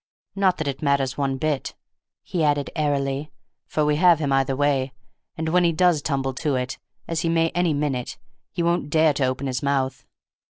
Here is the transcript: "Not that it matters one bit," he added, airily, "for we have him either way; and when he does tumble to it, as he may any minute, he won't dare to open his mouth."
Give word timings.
"Not 0.35 0.57
that 0.57 0.67
it 0.67 0.81
matters 0.81 1.15
one 1.15 1.37
bit," 1.37 1.75
he 2.23 2.43
added, 2.43 2.71
airily, 2.75 3.31
"for 3.67 3.85
we 3.85 3.97
have 3.97 4.17
him 4.17 4.33
either 4.33 4.55
way; 4.55 4.93
and 5.37 5.49
when 5.49 5.63
he 5.63 5.71
does 5.71 6.01
tumble 6.01 6.33
to 6.41 6.55
it, 6.55 6.79
as 7.07 7.19
he 7.21 7.29
may 7.29 7.49
any 7.49 7.75
minute, 7.75 8.17
he 8.51 8.63
won't 8.63 8.89
dare 8.89 9.13
to 9.13 9.25
open 9.25 9.45
his 9.45 9.61
mouth." 9.61 10.03